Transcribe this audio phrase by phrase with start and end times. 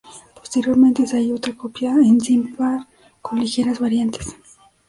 [0.33, 2.87] Posteriormente se halló otra copia en Sippar,
[3.21, 4.35] con ligeras variantes.